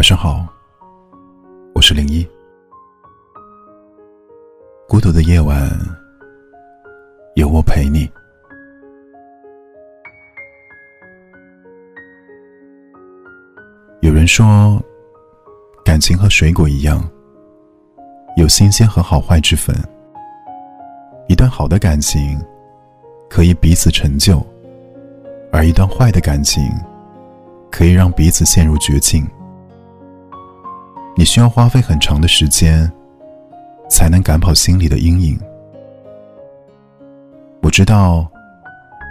[0.00, 0.46] 晚上好，
[1.74, 2.26] 我是零一。
[4.88, 5.70] 孤独的夜晚，
[7.34, 8.10] 有我陪你。
[14.00, 14.82] 有人说，
[15.84, 17.06] 感情和水果一样，
[18.38, 19.76] 有新鲜和好坏之分。
[21.28, 22.42] 一段好的感情，
[23.28, 24.42] 可以彼此成就；
[25.52, 26.62] 而一段坏的感情，
[27.70, 29.28] 可以让彼此陷入绝境。
[31.20, 32.90] 你需要花费很长的时间，
[33.90, 35.38] 才能赶跑心里的阴影。
[37.60, 38.26] 我知道，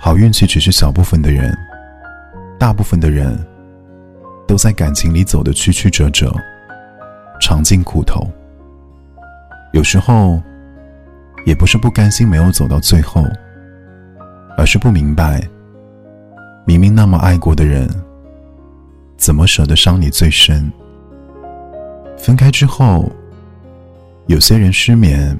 [0.00, 1.56] 好运气只是小部分的人，
[2.58, 3.38] 大部分的人
[4.48, 6.34] 都在感情里走得曲曲折折，
[7.40, 8.28] 尝尽苦头。
[9.72, 10.42] 有时候，
[11.46, 13.24] 也不是不甘心没有走到最后，
[14.58, 15.40] 而是不明白，
[16.64, 17.88] 明明那么爱过的人，
[19.16, 20.68] 怎么舍得伤你最深？
[22.22, 23.10] 分开之后，
[24.26, 25.36] 有些人失眠，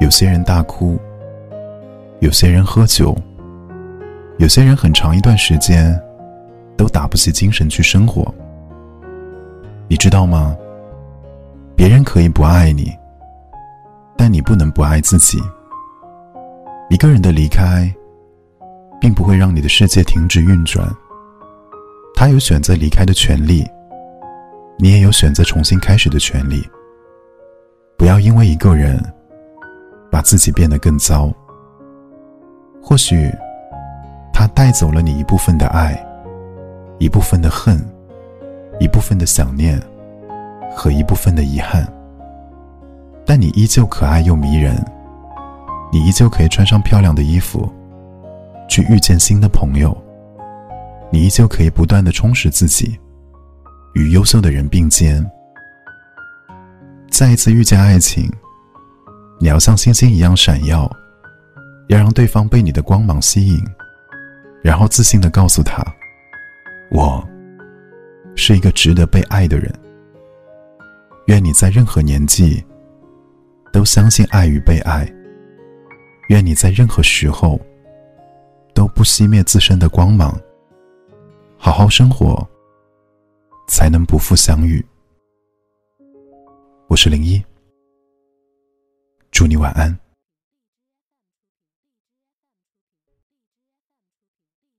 [0.00, 0.98] 有些人大哭，
[2.20, 3.14] 有些人喝酒，
[4.38, 5.94] 有些人很长一段时间
[6.78, 8.34] 都打不起精神去生活。
[9.86, 10.56] 你知道吗？
[11.76, 12.90] 别人可以不爱你，
[14.16, 15.38] 但你不能不爱自己。
[16.88, 17.94] 一个人的离开，
[18.98, 20.88] 并不会让你的世界停止运转，
[22.14, 23.62] 他有选择离开的权利。
[24.78, 26.62] 你也有选择重新开始的权利。
[27.96, 29.02] 不要因为一个人，
[30.10, 31.32] 把自己变得更糟。
[32.82, 33.30] 或许，
[34.32, 35.98] 他带走了你一部分的爱，
[36.98, 37.82] 一部分的恨，
[38.78, 39.80] 一部分的想念，
[40.76, 41.90] 和一部分的遗憾。
[43.24, 44.76] 但你依旧可爱又迷人，
[45.90, 47.68] 你依旧可以穿上漂亮的衣服，
[48.68, 49.96] 去遇见新的朋友。
[51.10, 52.98] 你依旧可以不断的充实自己。
[53.96, 55.24] 与优秀的人并肩，
[57.08, 58.30] 再一次遇见爱情，
[59.40, 60.86] 你要像星星一样闪耀，
[61.88, 63.58] 要让对方被你的光芒吸引，
[64.62, 65.82] 然后自信的告诉他
[66.92, 67.26] ：“我
[68.36, 69.74] 是一个值得被爱的人。”
[71.28, 72.62] 愿你在任何年纪
[73.72, 75.10] 都相信爱与被爱，
[76.28, 77.58] 愿你在任何时候
[78.74, 80.38] 都不熄灭自身的光芒，
[81.56, 82.46] 好好生活。
[83.66, 84.84] 才能不负相遇。
[86.88, 87.44] 我是零一，
[89.30, 90.05] 祝你晚安。